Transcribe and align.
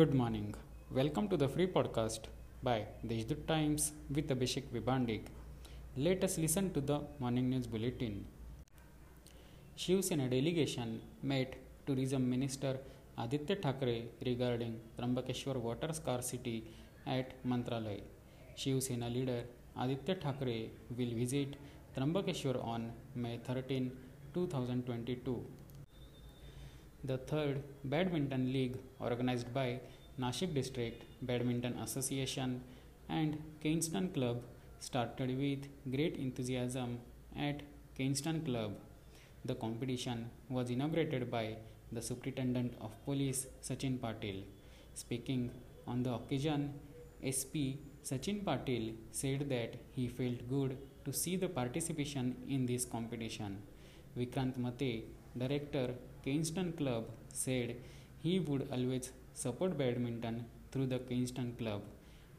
Good 0.00 0.14
morning 0.14 0.52
welcome 0.92 1.26
to 1.28 1.36
the 1.36 1.46
free 1.46 1.64
podcast 1.66 2.28
by 2.64 2.80
Deshdoot 3.06 3.44
times 3.48 3.90
with 4.10 4.30
Abhishek 4.32 4.72
Vibhandik 4.72 5.26
latest 5.96 6.38
listen 6.38 6.68
to 6.68 6.80
the 6.80 6.98
morning 7.20 7.48
news 7.48 7.68
bulletin 7.68 8.14
Shiv Sena 9.78 10.26
delegation 10.26 10.98
met 11.24 11.60
tourism 11.86 12.22
minister 12.30 12.78
Aaditya 13.18 13.54
Thackeray 13.56 13.98
regarding 14.22 14.78
Trimbakeshwar 14.96 15.56
water 15.58 15.92
scarcity 16.30 16.56
at 17.08 17.36
Mantralaya 17.46 18.02
Shiv Sena 18.58 19.08
leader 19.08 19.44
Aaditya 19.76 20.14
Thackeray 20.22 20.58
will 20.92 21.14
visit 21.14 21.56
Trimbakeshwar 21.94 22.56
on 22.66 22.90
May 23.16 23.38
thirteen 23.48 23.92
two 24.34 24.46
thousand 24.46 24.84
twenty 24.84 25.14
two 25.26 25.42
the 27.06 27.18
third 27.30 27.88
badminton 27.90 28.40
league 28.46 28.76
organise 29.00 29.44
by 29.54 29.78
Nashik 30.22 30.52
District 30.54 31.02
Badminton 31.22 31.78
Association 31.78 32.62
and 33.08 33.38
Kingston 33.62 34.08
Club, 34.10 34.42
started 34.78 35.30
with 35.38 35.68
great 35.94 36.16
enthusiasm 36.16 36.98
at 37.36 37.62
Kingston 37.96 38.42
Club. 38.44 38.72
The 39.44 39.54
competition 39.54 40.30
was 40.48 40.70
inaugurated 40.70 41.30
by 41.30 41.56
the 41.92 42.02
Superintendent 42.02 42.74
of 42.80 42.90
Police 43.04 43.46
Sachin 43.62 43.98
Patil. 43.98 44.42
Speaking 44.94 45.50
on 45.86 46.02
the 46.02 46.12
occasion, 46.14 46.74
SP 47.24 47.80
Sachin 48.04 48.44
Patil 48.44 48.94
said 49.12 49.48
that 49.48 49.74
he 49.96 50.06
felt 50.08 50.48
good 50.48 50.76
to 51.04 51.12
see 51.12 51.36
the 51.36 51.48
participation 51.48 52.36
in 52.48 52.66
this 52.66 52.84
competition. 52.84 53.62
Vikrant 54.16 54.56
Mate, 54.58 55.06
director 55.36 55.94
Kingston 56.24 56.72
Club, 56.72 57.04
said 57.32 57.76
he 58.18 58.38
would 58.40 58.68
always 58.70 59.12
support 59.34 59.76
badminton 59.78 60.44
through 60.70 60.86
the 60.86 60.98
Kingston 60.98 61.54
Club 61.58 61.82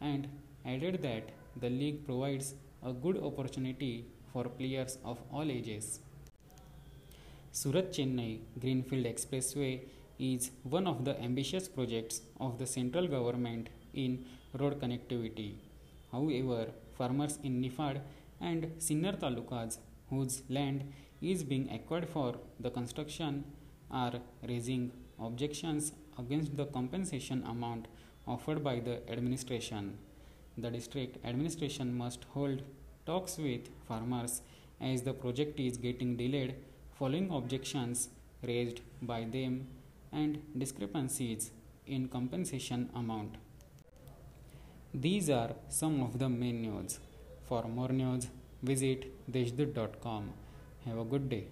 and 0.00 0.28
added 0.64 1.02
that 1.02 1.30
the 1.60 1.70
league 1.70 2.04
provides 2.06 2.54
a 2.82 2.92
good 2.92 3.22
opportunity 3.22 4.06
for 4.32 4.44
players 4.44 4.98
of 5.04 5.18
all 5.32 5.50
ages. 5.50 6.00
Surat 7.52 7.92
Chennai 7.92 8.40
Greenfield 8.60 9.06
Expressway 9.06 9.80
is 10.18 10.50
one 10.62 10.86
of 10.86 11.04
the 11.04 11.20
ambitious 11.20 11.68
projects 11.68 12.22
of 12.40 12.58
the 12.58 12.66
central 12.66 13.06
government 13.08 13.68
in 13.94 14.24
road 14.58 14.80
connectivity. 14.80 15.54
However, 16.12 16.68
farmers 16.96 17.38
in 17.42 17.62
Nifad 17.62 18.00
and 18.40 18.72
Sinnar 18.78 19.18
talukas 19.18 19.78
whose 20.10 20.42
land 20.48 20.92
is 21.20 21.42
being 21.42 21.70
acquired 21.70 22.08
for 22.08 22.36
the 22.60 22.70
construction 22.70 23.44
are 23.90 24.14
raising 24.46 24.92
objections 25.20 25.92
against 26.18 26.56
the 26.56 26.66
compensation 26.66 27.44
amount 27.44 27.86
offered 28.26 28.62
by 28.62 28.80
the 28.80 29.00
administration. 29.10 29.98
The 30.56 30.70
district 30.70 31.24
administration 31.24 31.96
must 31.96 32.24
hold 32.34 32.62
talks 33.06 33.38
with 33.38 33.68
farmers 33.86 34.42
as 34.80 35.02
the 35.02 35.12
project 35.12 35.58
is 35.60 35.76
getting 35.76 36.16
delayed 36.16 36.56
following 36.98 37.30
objections 37.30 38.08
raised 38.42 38.80
by 39.02 39.24
them 39.24 39.66
and 40.12 40.42
discrepancies 40.56 41.50
in 41.86 42.08
compensation 42.08 42.90
amount. 42.94 43.36
These 44.94 45.30
are 45.30 45.52
some 45.68 46.02
of 46.02 46.18
the 46.18 46.28
main 46.28 46.62
news. 46.62 46.98
For 47.44 47.62
more 47.64 47.88
news, 47.88 48.28
visit 48.62 49.30
deshdoot.com. 49.30 50.32
Have 50.86 50.98
a 50.98 51.04
good 51.04 51.28
day. 51.28 51.48